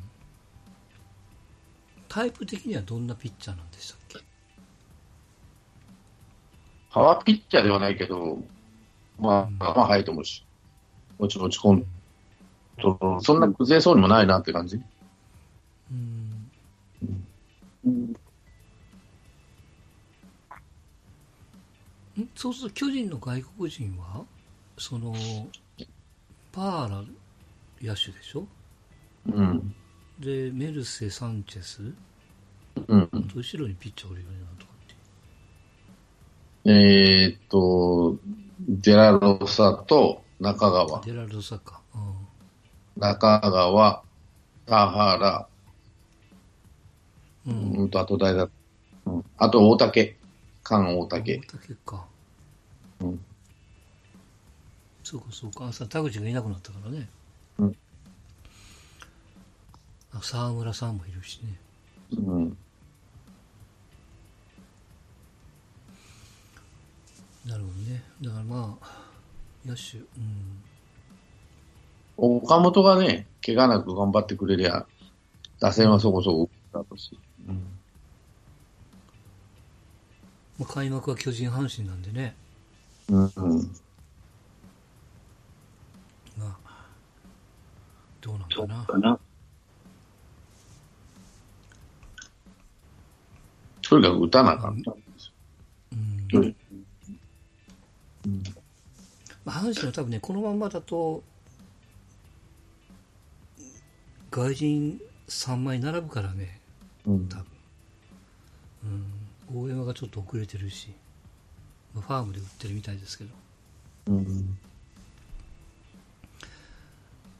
[2.08, 4.20] タイプ的にはどんなピッチャーなんでしたっけ？
[6.92, 8.38] パワーピッチャーではないけど、
[9.20, 10.46] まあ、まあ、速いと思うし。
[11.18, 11.86] もちもちコン
[12.78, 14.82] トロールそんな崩れそうにもないなって感じ？
[15.92, 16.50] うん。
[17.90, 18.16] ん
[22.36, 24.24] そうすると巨人の外国人は
[24.78, 25.14] その
[26.52, 27.04] パーラ
[27.82, 28.48] 野手でしょ？
[29.28, 29.76] うん。
[30.20, 31.94] でメルセ・サンチェス？
[32.88, 33.10] うん。
[33.36, 34.76] 後ろにピッチャーおるよねなんとかっ
[36.64, 38.18] てえーっと、
[38.68, 41.02] デラロサと中川。
[41.02, 41.78] デラルドサッカー、
[42.98, 44.04] 中川、
[44.66, 45.48] 田原、
[47.46, 47.54] うん。
[47.54, 48.50] うん、うんと、あと誰だ、
[49.06, 50.18] うん、あと大竹、
[50.64, 51.38] 菅大竹。
[51.38, 52.06] 大竹か。
[53.02, 53.26] うん。
[55.04, 55.68] そうかそうか。
[55.68, 57.08] 朝田口がいなくなったからね。
[57.60, 57.76] うん。
[60.14, 61.60] あ沢村さんもいるしね。
[62.12, 62.58] うん。
[67.46, 68.04] なるほどね。
[68.22, 69.06] だからまあ
[69.64, 70.64] 野手うん
[72.18, 74.86] 岡本がね、怪我なく頑張ってくれりゃ、
[75.60, 77.18] 打線はそこそこだとし。
[77.48, 77.56] うん。
[80.60, 82.34] まあ、開幕は巨人阪神なんでね
[83.10, 83.24] うん。
[83.24, 83.32] うん。
[86.38, 86.86] まあ
[88.22, 89.20] どうなんかなかな。
[93.82, 94.82] とにかく打たなあかん。
[96.34, 96.56] うん
[98.26, 98.44] うん
[99.46, 101.24] まあ、阪神は多分ねこのまんまだと
[104.36, 106.60] 外人3枚並ぶからね
[107.08, 107.46] うん多分、
[109.54, 110.90] うん、大山がちょっと遅れてるし、
[111.94, 113.30] まあ、ファームで売ってるみたいですけど
[114.08, 114.58] うん。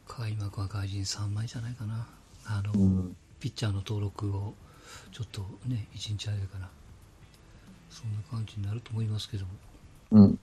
[0.08, 2.08] 開幕は外人3枚じゃないかな
[2.46, 3.16] あの、うん。
[3.42, 4.54] ピッチャーの登録を
[5.12, 6.70] ちょっとね1日あれだから
[7.90, 9.52] そんな感じになると思いますけども
[10.12, 10.40] うん。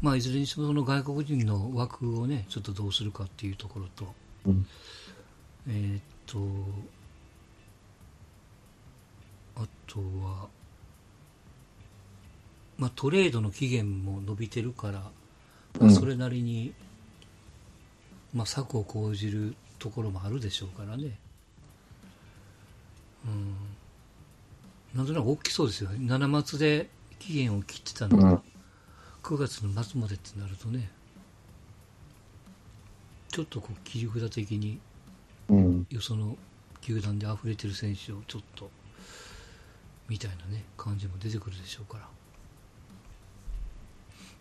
[0.00, 4.12] まあいずれにしてもその外国人の枠をねちょっとどうするかっていうところと
[4.46, 4.66] うん。
[5.68, 6.38] えーっと
[9.54, 10.48] あとは
[12.78, 15.10] まあトレードの期限も伸びてるから、ま
[15.82, 15.94] あ、うん。
[15.94, 16.74] それなりに、
[18.34, 21.18] まあ、策を講じるところもあるでしょうからね。
[23.26, 23.54] うん。
[24.94, 26.88] なんとなく大きそうですよ七末で
[27.18, 28.42] 期限を切ってたのが、うん。
[29.22, 30.90] 9月の末までってなるとね
[33.28, 34.80] ちょっとこう切り札的に
[35.48, 35.86] うん。
[35.90, 36.36] よその
[36.80, 38.70] 球団で溢れてる選手をちょっと
[40.08, 42.08] みたいなね感じも出てくるでしょうから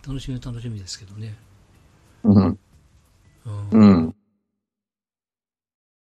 [0.08, 1.36] 楽しみは楽しみですけどね、
[2.24, 2.60] うん。
[3.72, 4.16] うんう